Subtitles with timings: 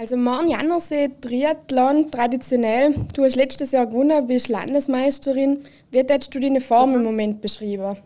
[0.00, 2.94] Also Marn Jannersee Triathlon traditionell.
[3.16, 5.64] Du hast letztes Jahr gewonnen, bist Landesmeisterin.
[5.90, 7.96] Wie hättest du deine Form im Moment beschrieben?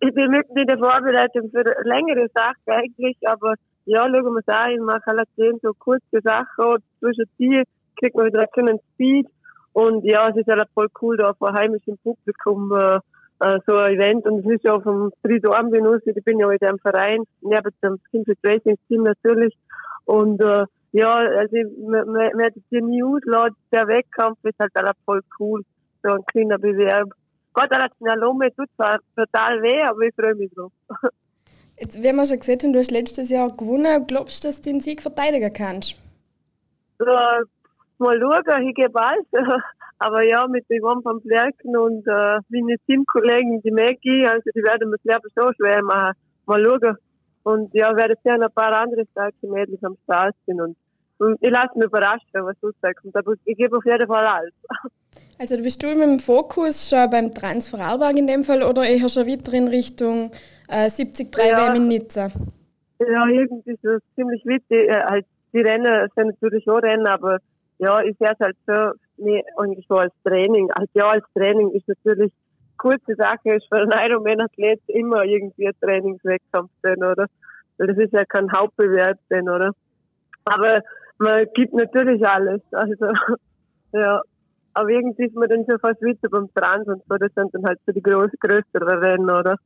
[0.00, 3.54] Ich bin mitten in der Vorbereitung für längere Sachen eigentlich, aber
[3.84, 4.72] ja, schauen wir es an.
[4.72, 7.62] Ich mache zehn so kurze Sachen und zwischen die
[8.00, 9.28] kriegt man wieder einen Speed.
[9.72, 12.98] Und ja, es ist halt voll cool, da vor heimischem Publikum äh,
[13.40, 14.26] äh, so ein Event.
[14.26, 17.98] Und es ist ja vom Tridorn aus, ich bin ja in dem Verein, neben dem
[18.10, 19.56] Kindred Racing Team natürlich.
[20.04, 23.22] Und äh, ja, also man, man, man hat die News,
[23.72, 25.62] der Wettkampf ist halt auch voll cool.
[26.02, 27.10] So ein kleiner Bewerb.
[27.52, 30.72] Gott, er hat schnell um, tut zwar total weh, aber ich freue mich drauf.
[31.78, 34.06] Jetzt, wie wir schon gesagt haben, du hast letztes Jahr gewonnen.
[34.06, 35.96] Glaubst du, dass du den Sieg verteidigen kannst?
[37.00, 37.40] Ja,
[37.98, 39.26] mal schauen, ich gebe alles.
[39.98, 44.62] Aber ja, mit dem Yvonne van Blerken und äh, meine Teamkollegen, die Maggie, also die
[44.62, 46.12] werden mir das Leben schon schwer machen.
[46.46, 46.96] Mal schauen.
[47.44, 50.60] Und ja, werde sehr ein paar andere starke Mädels am Start sind.
[50.60, 50.76] Und,
[51.18, 53.16] und ich lasse mich überraschen, was rauskommt.
[53.16, 54.52] Aber ich gebe auf jeden Fall alles.
[55.38, 59.26] Also bist du mit dem Fokus schon beim Transferalberg in dem Fall oder eher schon
[59.26, 60.30] weiter in Richtung
[60.68, 61.58] äh, 73 ja.
[61.58, 62.30] WM in Nizza?
[62.98, 64.88] Ja, irgendwie ist es ziemlich wichtig.
[64.88, 67.38] Äh, halt, die Rennen sind natürlich auch Rennen, aber
[67.78, 70.70] ja, ich sehe es halt so, nee, eigentlich so als Training.
[70.72, 72.32] Also ja, als Training ist natürlich
[72.78, 77.26] kurze Sache ist für einen Ironman-Athlet immer irgendwie ein Trainingswettkampf denn, oder?
[77.78, 79.72] Weil das ist ja kein Hauptbewerb denn, oder?
[80.44, 80.80] Aber
[81.18, 82.60] man gibt natürlich alles.
[82.72, 83.06] Also,
[83.92, 84.20] ja.
[84.74, 87.16] Aber irgendwie ist man dann schon fast weiter beim Trans und so.
[87.16, 89.56] Das sind dann halt so die groß, größeren Rennen, oder?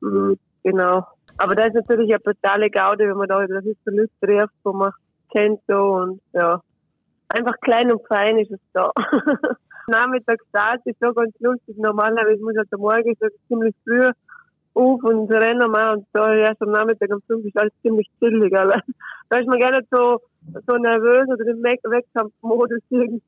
[0.00, 1.06] Mhm, genau.
[1.38, 4.72] Aber das ist natürlich eine brutale Gaude, wenn man da über das Leute trifft, wo
[4.72, 4.92] man
[5.32, 6.60] kennt so und ja.
[7.28, 8.90] Einfach klein und fein ist es da.
[9.88, 11.76] Nachmittagsstart ist so ganz lustig.
[11.76, 14.10] Normalerweise muss ich halt am Morgen so ziemlich früh
[14.74, 18.56] auf und rennen mal und so erst am Nachmittag um 5 ist alles ziemlich chillig.
[18.56, 18.80] Aber
[19.30, 20.20] da ist man gerne so,
[20.66, 23.22] so nervös oder im Wettkampfmodus irgendwie.